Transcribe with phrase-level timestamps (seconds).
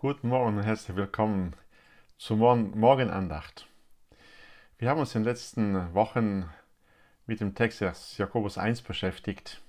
[0.00, 1.52] Guten Morgen und herzlich willkommen
[2.16, 3.66] zur Morgenandacht.
[4.78, 6.48] Wir haben uns in den letzten Wochen
[7.26, 9.60] mit dem Text des Jakobus 1 beschäftigt,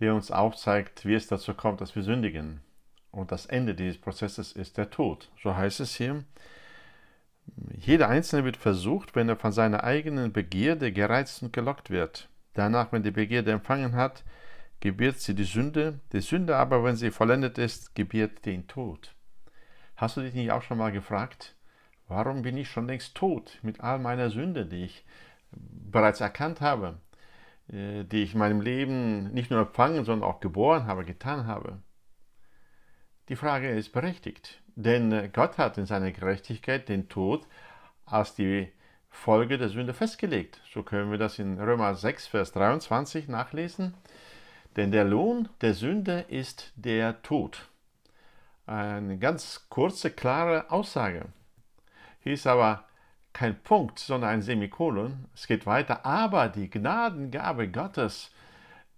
[0.00, 2.62] der uns aufzeigt, wie es dazu kommt, dass wir sündigen.
[3.12, 5.30] Und das Ende dieses Prozesses ist der Tod.
[5.40, 6.24] So heißt es hier.
[7.78, 12.28] Jeder Einzelne wird versucht, wenn er von seiner eigenen Begierde gereizt und gelockt wird.
[12.54, 14.24] Danach, wenn die Begierde empfangen hat,
[14.80, 16.00] gebiert sie die Sünde.
[16.12, 19.14] Die Sünde aber, wenn sie vollendet ist, gebiert den Tod.
[20.04, 21.54] Hast du dich nicht auch schon mal gefragt,
[22.08, 25.02] warum bin ich schon längst tot mit all meiner Sünde, die ich
[25.50, 26.98] bereits erkannt habe,
[27.72, 31.78] äh, die ich in meinem Leben nicht nur empfangen, sondern auch geboren habe, getan habe?
[33.30, 37.46] Die Frage ist berechtigt, denn Gott hat in seiner Gerechtigkeit den Tod
[38.04, 38.70] als die
[39.08, 40.60] Folge der Sünde festgelegt.
[40.70, 43.94] So können wir das in Römer 6, Vers 23 nachlesen.
[44.76, 47.70] Denn der Lohn der Sünde ist der Tod.
[48.66, 51.26] Eine ganz kurze, klare Aussage.
[52.20, 52.84] Hier ist aber
[53.34, 55.26] kein Punkt, sondern ein Semikolon.
[55.34, 56.06] Es geht weiter.
[56.06, 58.30] Aber die Gnadengabe Gottes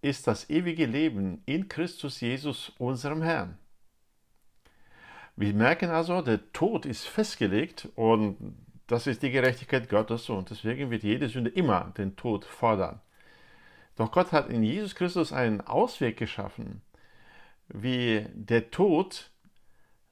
[0.02, 3.58] ist das ewige Leben in Christus Jesus, unserem Herrn.
[5.34, 8.56] Wir merken also, der Tod ist festgelegt und
[8.86, 13.00] das ist die Gerechtigkeit Gottes und deswegen wird jede Sünde immer den Tod fordern.
[13.96, 16.82] Doch Gott hat in Jesus Christus einen Ausweg geschaffen,
[17.68, 19.30] wie der Tod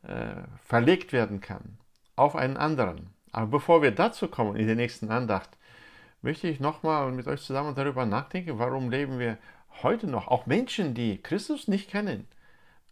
[0.06, 1.78] äh, verlegt werden kann
[2.16, 3.10] auf einen anderen.
[3.32, 5.50] Aber bevor wir dazu kommen in der nächsten Andacht,
[6.22, 9.38] möchte ich nochmal mit euch zusammen darüber nachdenken, warum leben wir
[9.82, 12.26] heute noch, auch Menschen, die Christus nicht kennen.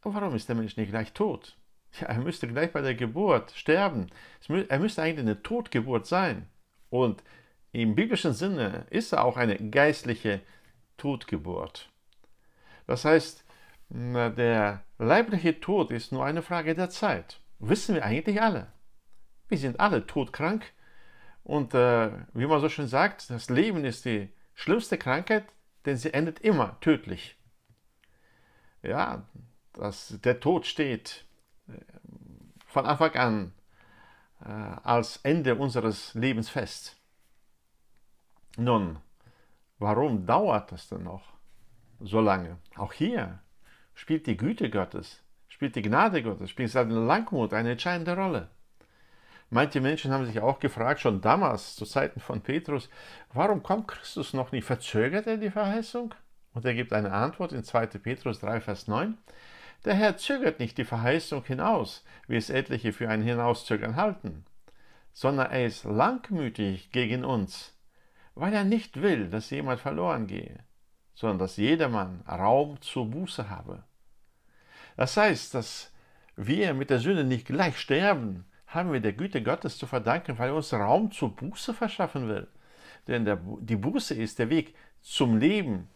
[0.02, 1.56] Warum ist der Mensch nicht gleich tot?
[2.00, 4.08] Ja, er müsste gleich bei der Geburt sterben.
[4.48, 6.48] Er müsste eigentlich eine Totgeburt sein.
[6.90, 7.22] Und
[7.72, 10.40] im biblischen Sinne ist er auch eine geistliche
[10.96, 11.90] Totgeburt.
[12.86, 13.44] Das heißt,
[13.94, 17.40] der leibliche Tod ist nur eine Frage der Zeit.
[17.58, 18.72] Wissen wir eigentlich alle.
[19.48, 20.64] Wir sind alle todkrank.
[21.44, 25.44] Und äh, wie man so schön sagt, das Leben ist die schlimmste Krankheit,
[25.84, 27.36] denn sie endet immer tödlich.
[28.82, 29.26] Ja,
[29.74, 31.26] das, der Tod steht
[31.68, 31.72] äh,
[32.66, 33.52] von Anfang an
[34.40, 36.96] äh, als Ende unseres Lebens fest.
[38.56, 38.98] Nun,
[39.78, 41.24] warum dauert das denn noch
[42.00, 42.58] so lange?
[42.76, 43.40] Auch hier
[43.94, 48.48] spielt die Güte Gottes, spielt die Gnade Gottes, spielt seine Langmut eine entscheidende Rolle.
[49.50, 52.88] Manche Menschen haben sich auch gefragt, schon damals, zu Zeiten von Petrus,
[53.34, 54.64] warum kommt Christus noch nicht?
[54.64, 56.14] Verzögert er die Verheißung?
[56.54, 57.86] Und er gibt eine Antwort in 2.
[57.86, 59.18] Petrus 3, Vers 9.
[59.84, 64.44] Der Herr zögert nicht die Verheißung hinaus, wie es etliche für ein Hinauszögern halten,
[65.12, 67.76] sondern er ist langmütig gegen uns,
[68.34, 70.60] weil er nicht will, dass jemand verloren gehe,
[71.14, 73.84] sondern dass jedermann Raum zur Buße habe.
[74.96, 75.92] Das heißt, dass
[76.36, 80.50] wir mit der Sünde nicht gleich sterben, haben wir der Güte Gottes zu verdanken, weil
[80.50, 82.48] er uns Raum zur Buße verschaffen will.
[83.06, 85.88] Denn der, die Buße ist der Weg zum Leben,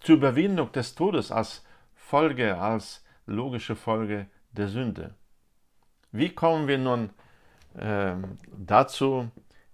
[0.00, 5.14] zur Überwindung des Todes als Folge, als logische Folge der Sünde.
[6.12, 7.10] Wie kommen wir nun
[7.74, 8.14] äh,
[8.56, 9.30] dazu,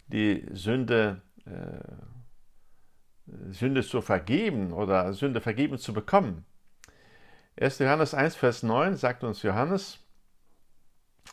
[0.08, 1.50] die Sünde, äh,
[3.52, 6.44] Sünde zu vergeben oder Sünde vergeben zu bekommen?
[7.60, 7.78] 1.
[7.80, 9.98] Johannes 1, Vers 9 sagt uns Johannes,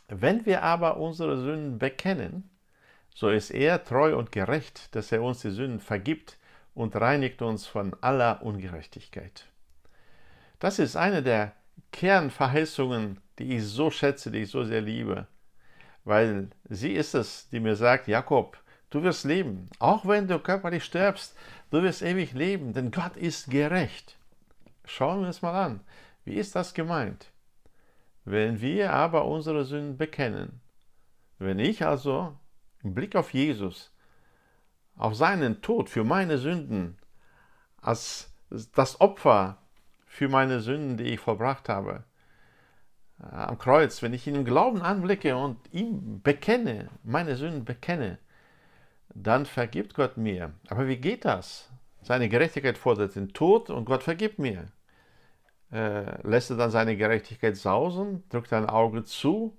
[0.08, 2.50] wenn wir aber unsere Sünden bekennen,
[3.14, 6.38] so ist er treu und gerecht, dass er uns die Sünden vergibt
[6.74, 9.46] und reinigt uns von aller Ungerechtigkeit.
[10.60, 11.54] Das ist eine der
[11.92, 15.28] Kernverheißungen, die ich so schätze, die ich so sehr liebe.
[16.04, 18.58] Weil sie ist es, die mir sagt, Jakob,
[18.90, 19.70] du wirst leben.
[19.80, 21.36] Auch wenn du körperlich stirbst,
[21.72, 24.18] du wirst ewig leben, denn Gott ist gerecht.
[24.86, 25.82] Schauen wir uns mal an.
[26.26, 27.32] Wie ist das gemeint?
[28.26, 30.62] Wenn wir aber unsere Sünden bekennen,
[31.38, 32.36] wenn ich also
[32.84, 33.92] im Blick auf Jesus,
[34.98, 36.98] auf seinen Tod für meine Sünden,
[37.82, 38.34] als
[38.76, 39.58] das Opfer
[40.06, 42.04] für meine Sünden, die ich vollbracht habe.
[43.22, 48.18] Äh, am Kreuz, wenn ich ihn im Glauben anblicke und ihm bekenne, meine Sünden bekenne,
[49.14, 50.54] dann vergibt Gott mir.
[50.68, 51.70] Aber wie geht das?
[52.02, 54.68] Seine Gerechtigkeit fordert den Tod und Gott vergibt mir.
[55.72, 59.58] Äh, lässt er dann seine Gerechtigkeit sausen, drückt ein Auge zu?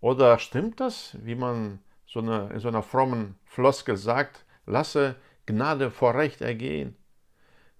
[0.00, 5.16] Oder stimmt das, wie man so eine, in so einer frommen Floskel sagt, lasse
[5.46, 6.96] Gnade vor Recht ergehen?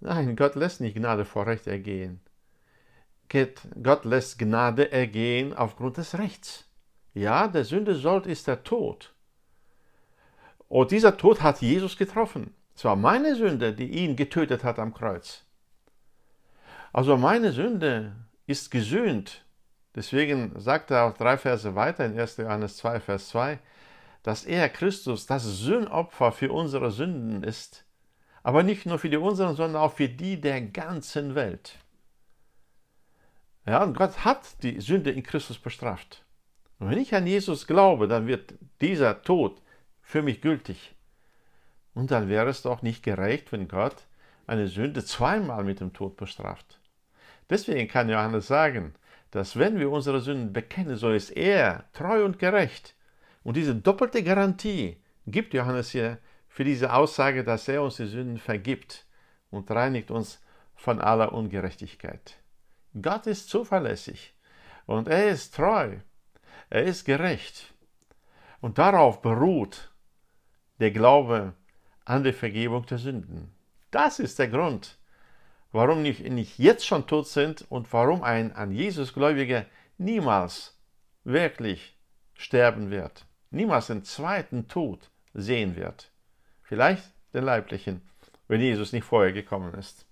[0.01, 2.21] Nein, Gott lässt nicht Gnade vor Recht ergehen.
[3.83, 6.69] Gott lässt Gnade ergehen aufgrund des Rechts.
[7.15, 9.15] Ja, der Sünde sollt ist der Tod.
[10.71, 12.55] Und dieser Tod hat Jesus getroffen.
[12.75, 15.45] Es war meine Sünde, die ihn getötet hat am Kreuz.
[16.95, 19.45] Also meine Sünde ist gesühnt
[19.95, 22.37] Deswegen sagt er auch drei Verse weiter in 1.
[22.37, 23.59] Johannes 2, Vers 2,
[24.23, 27.85] dass er, Christus, das Sündopfer für unsere Sünden ist,
[28.43, 31.79] aber nicht nur für die unseren, sondern auch für die der ganzen Welt.
[33.67, 36.25] Ja, und Gott hat die Sünde in Christus bestraft.
[36.79, 39.61] Und wenn ich an Jesus glaube, dann wird dieser Tod
[40.11, 40.97] für mich gültig.
[41.95, 44.09] Und dann wäre es doch nicht gerecht, wenn Gott
[44.49, 46.81] eine Sünde zweimal mit dem Tod bestraft.
[47.49, 48.95] Deswegen kann Johannes sagen,
[49.31, 52.97] dass wenn wir unsere Sünden bekennen, so ist er treu und gerecht.
[53.45, 54.97] Und diese doppelte Garantie
[55.29, 56.19] gibt Johannes hier
[56.49, 59.07] für diese Aussage, dass er uns die Sünden vergibt
[59.51, 60.43] und reinigt uns
[60.75, 62.37] von aller Ungerechtigkeit.
[63.01, 64.35] Gott ist zuverlässig
[64.87, 65.99] und er ist treu,
[66.69, 67.73] er ist gerecht.
[68.61, 69.90] Und darauf beruht
[70.81, 71.53] der Glaube
[72.05, 73.53] an die Vergebung der Sünden.
[73.91, 74.99] Das ist der Grund,
[75.73, 79.67] warum nicht, jetzt schon tot sind und warum ein an Jesus Gläubiger
[79.99, 80.77] niemals
[81.25, 81.97] wirklich
[82.35, 86.11] sterben wird, niemals den zweiten Tod sehen wird.
[86.63, 87.05] Vielleicht
[87.35, 88.01] den leiblichen,
[88.49, 90.07] wenn Jesus nicht vorher gekommen ist.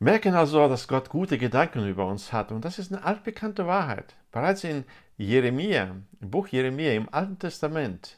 [0.00, 4.14] Merken also, dass Gott gute Gedanken über uns hat und das ist eine altbekannte Wahrheit.
[4.30, 4.84] Bereits in
[5.16, 8.17] Jeremia, im Buch Jeremia im Alten Testament,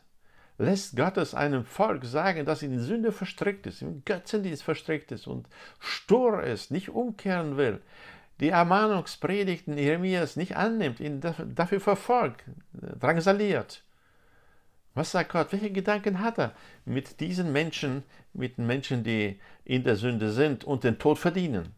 [0.61, 5.27] lässt Gott es einem Volk sagen, das in Sünde verstrickt ist, im Götzendienst verstrickt ist
[5.27, 5.49] und
[5.79, 7.81] stur ist, nicht umkehren will,
[8.41, 13.83] die Ermahnungspredigten Jeremias nicht annimmt, ihn dafür verfolgt, drangsaliert.
[14.95, 15.53] Was sagt Gott?
[15.53, 16.53] Welche Gedanken hat er
[16.85, 18.03] mit diesen Menschen,
[18.33, 21.75] mit den Menschen, die in der Sünde sind und den Tod verdienen?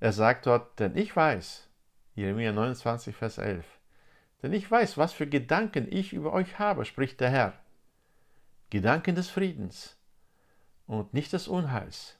[0.00, 1.66] Er sagt dort, denn ich weiß,
[2.14, 3.64] Jeremia 29, Vers 11,
[4.42, 7.54] denn ich weiß, was für Gedanken ich über euch habe, spricht der Herr.
[8.70, 9.96] Gedanken des Friedens
[10.86, 12.18] und nicht des Unheils,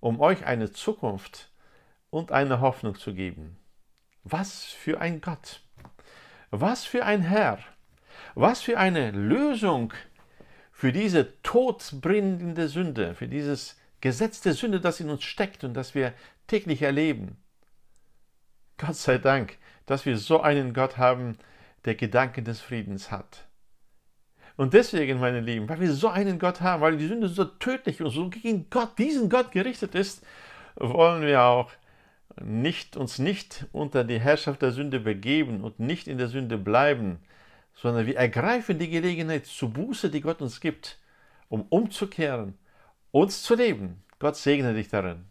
[0.00, 1.50] um euch eine Zukunft
[2.10, 3.56] und eine Hoffnung zu geben.
[4.24, 5.62] Was für ein Gott!
[6.50, 7.58] Was für ein Herr!
[8.34, 9.92] Was für eine Lösung
[10.72, 15.94] für diese todbringende Sünde, für dieses Gesetz der Sünde, das in uns steckt und das
[15.94, 16.12] wir
[16.46, 17.38] täglich erleben.
[18.86, 21.38] Gott sei Dank dass wir so einen Gott haben,
[21.84, 23.46] der Gedanken des Friedens hat.
[24.56, 28.02] Und deswegen, meine Lieben, weil wir so einen Gott haben, weil die Sünde so tödlich
[28.02, 30.24] und so gegen Gott, diesen Gott gerichtet ist,
[30.76, 31.70] wollen wir auch
[32.42, 37.18] nicht, uns nicht unter die Herrschaft der Sünde begeben und nicht in der Sünde bleiben,
[37.74, 40.98] sondern wir ergreifen die Gelegenheit zur Buße, die Gott uns gibt,
[41.48, 42.58] um umzukehren,
[43.12, 44.02] uns zu leben.
[44.18, 45.26] Gott segne dich darin.